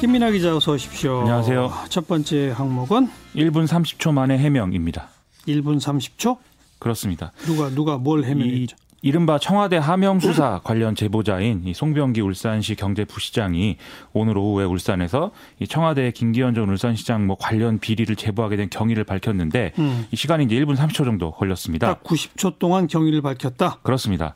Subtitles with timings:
[0.00, 1.20] 김민아 기자 어서 오십시오.
[1.20, 1.72] 안녕하세요.
[1.88, 5.08] 첫 번째 항목은 1분 30초 만에 해명입니다.
[5.48, 6.36] 1분 30초?
[6.78, 7.32] 그렇습니다.
[7.46, 8.76] 누가 누가 뭘 해명했죠?
[9.02, 13.76] 이른바 청와대 하명 수사 관련 제보자인 이 송병기 울산시 경제부시장이
[14.12, 15.30] 오늘 오후에 울산에서
[15.60, 20.06] 이 청와대 김기현 전 울산시장 뭐 관련 비리를 제보하게 된 경위를 밝혔는데 음.
[20.10, 21.86] 이 시간이 이제 1분 30초 정도 걸렸습니다.
[21.86, 23.78] 딱 90초 동안 경위를 밝혔다.
[23.82, 24.34] 그렇습니다.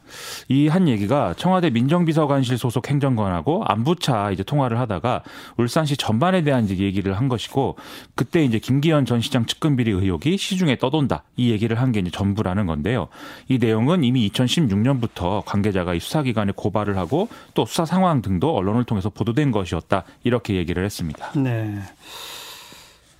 [0.48, 5.24] 이 한 얘기가 청와대 민정비서관실 소속 행정관하고 안부차 이제 통화를 하다가
[5.56, 7.76] 울산시 전반에 대한 이제 얘기를 한 것이고
[8.14, 12.10] 그때 이제 김기현 전 시장 측근 비리 의혹이 시중에 떠돈다 이 얘기를 한 게 이제
[12.10, 13.08] 전부라는 건데요.
[13.48, 18.84] 이 내용은 이미 2010 2016년부터 관계자가 이 수사기관에 고발을 하고 또 수사 상황 등도 언론을
[18.84, 20.04] 통해서 보도된 것이었다.
[20.24, 21.32] 이렇게 얘기를 했습니다.
[21.36, 21.78] 네.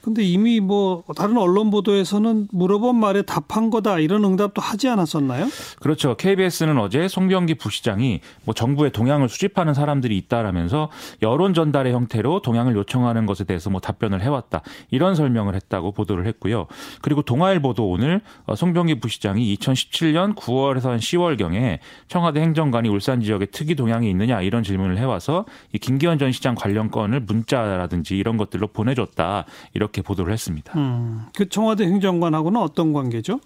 [0.03, 5.47] 근데 이미 뭐 다른 언론 보도에서는 물어본 말에 답한 거다 이런 응답도 하지 않았었나요?
[5.79, 6.17] 그렇죠.
[6.17, 10.91] KBS는 어제 송병기 부시장이 뭐 정부의 동향을 수집하는 사람들이 있다라면서
[11.21, 16.67] 여론 전달의 형태로 동향을 요청하는 것에 대해서 뭐 답변을 해왔다 이런 설명을 했다고 보도를 했고요.
[17.03, 23.47] 그리고 동아일보도 오늘 어, 송병기 부시장이 2017년 9월에서 한 10월 경에 청와대 행정관이 울산 지역에
[23.47, 28.69] 특이 동향이 있느냐 이런 질문을 해와서 이 김기현 전 시장 관련 건을 문자라든지 이런 것들로
[28.69, 29.90] 보내줬다 이렇게.
[29.91, 30.73] 이렇게 보도를 했습니다.
[30.79, 33.41] 음, 그 청와대 행정관하고는 어떤 관계죠?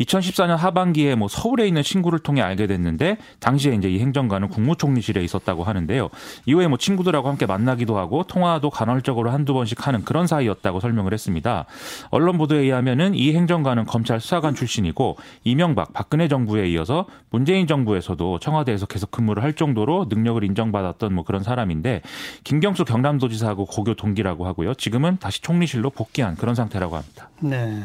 [0.00, 5.64] 2014년 하반기에 뭐 서울에 있는 친구를 통해 알게 됐는데 당시에 이제 이 행정관은 국무총리실에 있었다고
[5.64, 6.10] 하는데요.
[6.46, 11.66] 이후에 뭐 친구들하고 함께 만나기도 하고 통화도 간헐적으로 한두 번씩 하는 그런 사이였다고 설명을 했습니다.
[12.10, 18.86] 언론 보도에 의하면은 이 행정관은 검찰 수사관 출신이고 이명박 박근혜 정부에 이어서 문재인 정부에서도 청와대에서
[18.86, 22.02] 계속 근무를 할 정도로 능력을 인정받았던 뭐 그런 사람인데
[22.42, 24.74] 김경수 경남도지사하고 고교 동기라고 하고요.
[24.74, 27.28] 지금은 다시 총리실로 복귀한 그런 상태라고 합니다.
[27.40, 27.82] 네.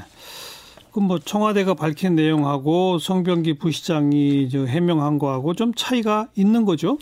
[0.92, 6.98] 그럼 뭐 청와대가 밝힌 내용하고 성병기 부시장이 저 해명한 거하고 좀 차이가 있는 거죠?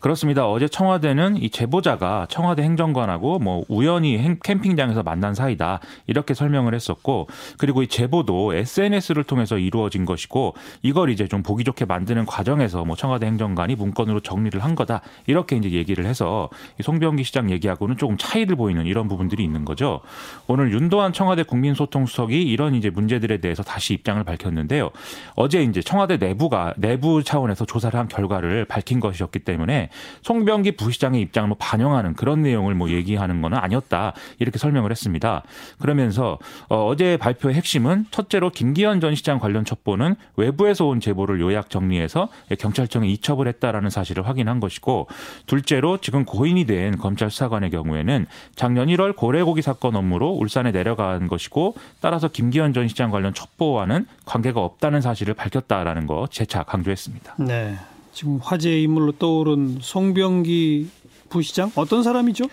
[0.00, 0.48] 그렇습니다.
[0.48, 7.28] 어제 청와대는 이 제보자가 청와대 행정관하고 뭐 우연히 캠핑장에서 만난 사이다 이렇게 설명을 했었고
[7.58, 12.96] 그리고 이 제보도 SNS를 통해서 이루어진 것이고 이걸 이제 좀 보기 좋게 만드는 과정에서 뭐
[12.96, 18.16] 청와대 행정관이 문건으로 정리를 한 거다 이렇게 이제 얘기를 해서 이 송병기 시장 얘기하고는 조금
[18.18, 20.00] 차이를 보이는 이런 부분들이 있는 거죠.
[20.46, 24.90] 오늘 윤도한 청와대 국민소통수석이 이런 이제 문제들 에 대해서 다시 입장을 밝혔는데요.
[25.34, 29.90] 어제 이제 청와대 내부가 내부 차원에서 조사를 한 결과를 밝힌 것이었기 때문에
[30.22, 35.42] 송병기 부시장의 입장을 뭐 반영하는 그런 내용을 뭐 얘기하는 거는 아니었다 이렇게 설명을 했습니다.
[35.78, 36.38] 그러면서
[36.68, 42.28] 어, 제 발표의 핵심은 첫째로 김기현 전 시장 관련 첩보는 외부에서 온 제보를 요약 정리해서
[42.58, 45.08] 경찰청에 이첩을 했다라는 사실을 확인한 것이고
[45.46, 51.74] 둘째로 지금 고인이 된 검찰 수사관의 경우에는 작년 1월 고래고기 사건 업무로 울산에 내려간 것이고
[52.00, 57.34] 따라서 김기현 전 시장 관련 첩보와는 관계가 없다는 사실을 밝혔다라는 거 재차 강조했습니다.
[57.40, 57.76] 네.
[58.12, 60.88] 지금 화제의 인물로 떠오른 송병기
[61.28, 62.44] 부시장 어떤 사람이죠?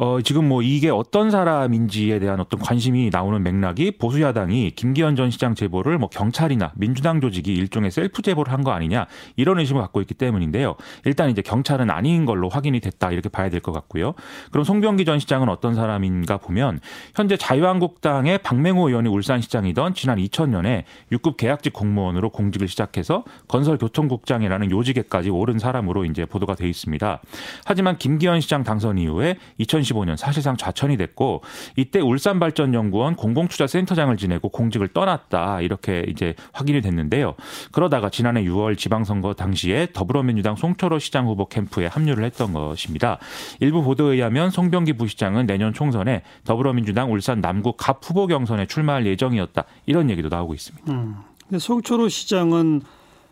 [0.00, 5.28] 어, 지금 뭐 이게 어떤 사람인지에 대한 어떤 관심이 나오는 맥락이 보수 야당이 김기현 전
[5.32, 10.00] 시장 제보를 뭐 경찰이나 민주당 조직이 일종의 셀프 제보를 한 거 아니냐 이런 의심을 갖고
[10.00, 10.76] 있기 때문인데요.
[11.04, 14.14] 일단 이제 경찰은 아닌 걸로 확인이 됐다 이렇게 봐야 될 것 같고요.
[14.52, 16.78] 그럼 송병기 전 시장은 어떤 사람인가 보면
[17.16, 25.58] 현재 자유한국당의 박맹호 의원이 울산시장이던 지난 2000년에 6급 계약직 공무원으로 공직을 시작해서 건설교통국장이라는 요직에까지 오른
[25.58, 27.20] 사람으로 이제 보도가 돼 있습니다.
[27.64, 31.42] 하지만 김기현 시장 당선 이후에 2010 2015년 사실상 좌천이 됐고
[31.76, 37.34] 이때 울산발전연구원 공공투자센터장을 지내고 공직을 떠났다 이렇게 이제 확인이 됐는데요.
[37.72, 43.18] 그러다가 지난해 6월 지방선거 당시에 더불어민주당 송철호 시장 후보 캠프에 합류를 했던 것입니다.
[43.60, 49.64] 일부 보도에 의하면 송병기 부시장은 내년 총선에 더불어민주당 울산 남구 갑 후보 경선에 출마할 예정이었다
[49.86, 50.92] 이런 얘기도 나오고 있습니다.
[50.92, 51.16] 음.
[51.48, 52.82] 근데 송철호 시장은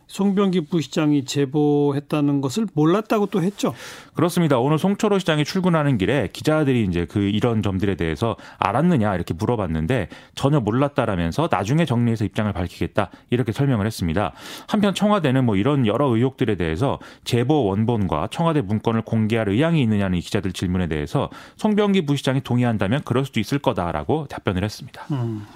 [0.07, 3.75] 송병기 부시장이 제보했다는 것을 몰랐다고 또 했죠.
[4.15, 4.59] 그렇습니다.
[4.59, 10.61] 오늘 송철호 시장이 출근하는 길에 기자들이 이제 그 이런 점들에 대해서 알았느냐 이렇게 물어봤는데 전혀
[10.61, 14.33] 몰랐다라면서 나중에 정리해서 입장을 밝히겠다 이렇게 설명을 했습니다.
[14.69, 20.21] 한편 청와대는 뭐 이런 여러 의혹들에 대해서 제보 원본과 청와대 문건을 공개할 의향이 있느냐는 이
[20.21, 25.05] 기자들 질문에 대해서 송병기 부시장이 동의한다면 그럴 수도 있을 거다라고 답변을 했습니다.
[25.11, 25.47] 음.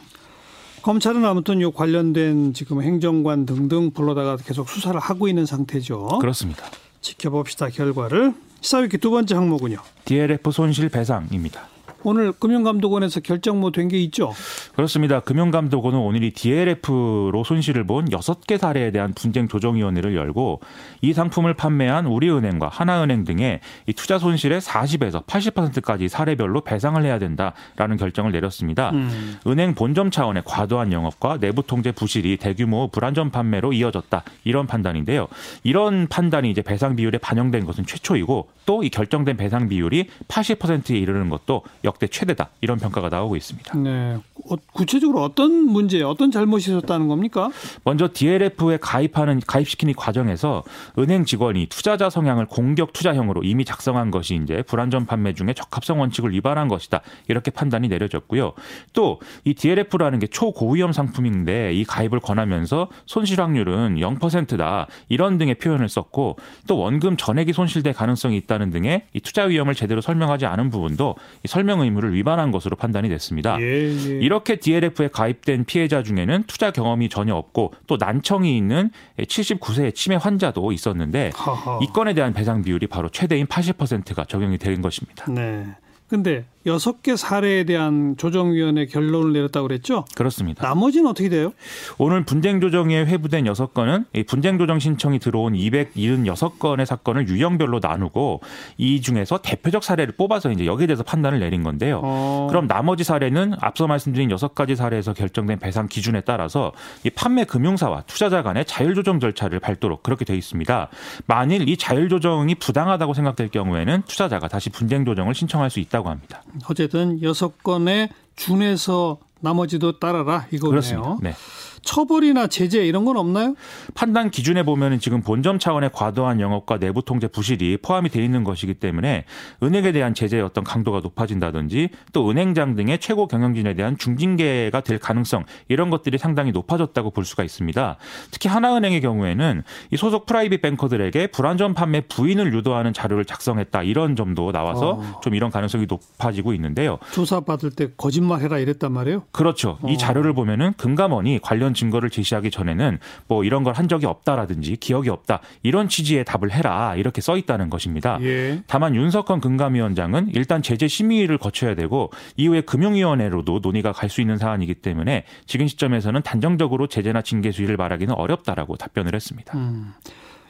[0.83, 6.19] 검찰은 아무튼 요 관련된 지금 행정관 등등 불러다가 계속 수사를 하고 있는 상태죠.
[6.21, 6.65] 그렇습니다.
[7.01, 8.35] 지켜봅시다 결과를.
[8.61, 9.79] 시사위기 두 번째 항목은요.
[10.05, 11.69] DLF 손실 배상입니다.
[12.03, 14.33] 오늘 금융감독원에서 결정 뭐 된 게 있죠?
[14.75, 15.21] 그렇습니다.
[15.21, 20.61] 금융감독원은 오늘 이 DLF로 손실을 본 6개 사례에 대한 분쟁 조정위원회를 열고
[21.03, 27.97] 이 상품을 판매한 우리은행과 하나은행 등의 이 투자 손실의 40에서 80%까지 사례별로 배상을 해야 된다라는
[27.99, 28.91] 결정을 내렸습니다.
[28.91, 29.37] 음.
[29.47, 35.29] 은행 본점 차원의 과도한 영업과 내부 통제 부실이 대규모 불안전 판매로 이어졌다 이런 판단인데요.
[35.65, 41.29] 이런 판단이 이제 배상 비율에 반영된 것은 최초이고 또 이 결정된 배상 비율이 80%에 이르는
[41.29, 43.77] 것도 역대 최대다 이런 평가가 나오고 있습니다.
[43.79, 44.17] 네.
[44.49, 47.51] 어, 구체적으로 어떤 문제, 어떤 잘못이 있었다는 겁니까?
[47.85, 50.63] 먼저 DLF에 가입하는 가입시키는 과정에서
[50.99, 56.33] 은행 직원이 투자자 성향을 공격 투자형으로 이미 작성한 것이 이제 불안전 판매 중에 적합성 원칙을
[56.33, 58.53] 위반한 것이다 이렇게 판단이 내려졌고요.
[58.93, 65.89] 또 이 DLF라는 게 초고위험 상품인데 이 가입을 권하면서 손실 확률은 0%다 이런 등의 표현을
[65.89, 66.37] 썼고
[66.69, 71.49] 또 원금 전액이 손실될 가능성이 있다는 등의 이 투자 위험을 제대로 설명하지 않은 부분도 이
[71.49, 73.59] 설명 의무를 위반한 것으로 판단이 됐습니다.
[73.61, 74.19] 예, 예.
[74.21, 80.73] 이렇게 DLF에 가입된 피해자 중에는 투자 경험이 전혀 없고 또 난청이 있는 79세 치매 환자도
[80.73, 81.79] 있었는데 하하.
[81.83, 85.25] 이 건에 대한 배상 비율이 바로 최대인 80%가 적용이 된 것입니다.
[85.33, 85.65] 네.
[86.11, 90.05] 근데 여섯 개 사례에 대한 조정위원회 결론을 내렸다고 그랬죠?
[90.15, 90.67] 그렇습니다.
[90.67, 91.53] 나머지는 어떻게 돼요?
[91.97, 98.43] 오늘 분쟁조정에 회부된 6건은 이 분쟁조정 신청이 들어온 276건의 사건을 유형별로 나누고
[98.77, 102.01] 이 중에서 대표적 사례를 뽑아서 이제 여기에 대해서 판단을 내린 건데요.
[102.05, 102.47] 어.
[102.51, 106.73] 그럼 나머지 사례는 앞서 말씀드린 여섯 가지 사례에서 결정된 배상 기준에 따라서
[107.05, 110.89] 이 판매 금융사와 투자자 간의 자율조정 절차를 밟도록 그렇게 돼 있습니다.
[111.27, 116.43] 만일 이 자율조정이 부당하다고 생각될 경우에는 투자자가 다시 분쟁조정을 신청할 수 있다고 합니다.
[116.69, 120.71] 어쨌든 여섯 건에 준해서 나머지도 따라라 이거네요.
[120.71, 121.17] 그렇습니다.
[121.23, 121.35] 네.
[121.83, 123.55] 처벌이나 제재 이런 건 없나요?
[123.95, 128.75] 판단 기준에 보면은 지금 본점 차원의 과도한 영업과 내부 통제 부실이 포함이 돼 있는 것이기
[128.75, 129.25] 때문에
[129.63, 135.45] 은행에 대한 제재의 어떤 강도가 높아진다든지 또 은행장 등의 최고 경영진에 대한 중징계가 될 가능성
[135.69, 137.97] 이런 것들이 상당히 높아졌다고 볼 수가 있습니다.
[138.31, 144.53] 특히 하나은행의 경우에는 이 소속 private banker들에게 불완전 판매 부인을 유도하는 자료를 작성했다 이런 점도
[144.53, 145.21] 나와서 어.
[145.23, 146.99] 좀 이런 가능성이 높아지고 있는데요.
[147.13, 149.25] 조사 받을 때 거짓말해라 이랬단 말이에요.
[149.33, 149.79] 그렇죠.
[149.87, 149.97] 이 어.
[149.97, 155.41] 자료를 보면은 금감원이 관련 증거를 제시하기 전에는 뭐 이런 걸 한 적이 없다라든지 기억이 없다
[155.63, 158.19] 이런 취지의 답을 해라 이렇게 써 있다는 것입니다.
[158.21, 158.63] 예.
[158.67, 164.75] 다만 윤석헌 금감위원장은 일단 제재 심의를 거쳐야 되고 이후에 금융위원회로도 논의가 갈 수 있는 사안이기
[164.75, 169.57] 때문에 지금 시점에서는 단정적으로 제재나 징계 수위를 말하기는 어렵다라고 답변을 했습니다.
[169.57, 169.93] 음.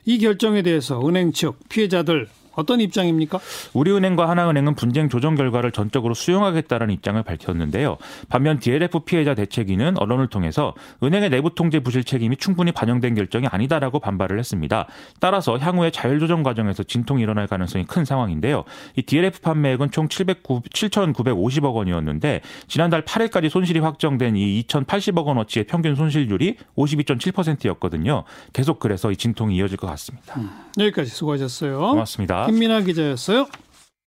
[0.06, 2.26] 이 결정에 대해서 은행 측 피해자들
[2.61, 3.41] 어떤 입장입니까?
[3.73, 7.97] 우리은행과 하나은행은 분쟁 조정 결과를 전적으로 수용하겠다는 입장을 밝혔는데요.
[8.29, 13.99] 반면 DLF 피해자 대책위는 언론을 통해서 은행의 내부 통제 부실 책임이 충분히 반영된 결정이 아니다라고
[13.99, 14.87] 반발을 했습니다.
[15.19, 18.65] 따라서 향후에 자율 조정 과정에서 진통이 일어날 가능성이 큰 상황인데요.
[18.97, 25.95] 이 DLF 판매액은 총 709, 7,950억 원이었는데 지난달 8일까지 손실이 확정된 이 2,080억 원어치의 평균
[25.95, 28.25] 손실률이 52.7%였거든요.
[28.53, 30.37] 계속 그래서 이 진통이 이어질 것 같습니다.
[30.79, 31.79] 여기까지 수고하셨어요.
[31.79, 32.47] 고맙습니다.
[32.50, 33.47] 김민아 기자였어요.